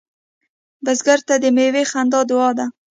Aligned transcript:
بزګر 0.83 1.19
ته 1.27 1.35
د 1.43 1.45
میوې 1.55 1.83
خندا 1.91 2.21
دعا 2.29 2.49
ده 2.57 2.65